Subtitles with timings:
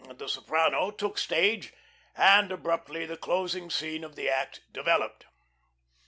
[0.11, 1.73] The soprano took stage,
[2.17, 5.27] and abruptly the closing scene of the act developed.